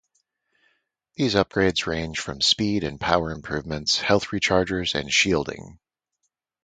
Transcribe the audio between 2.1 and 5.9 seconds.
from speed and power improvements, health rechargers, and shielding.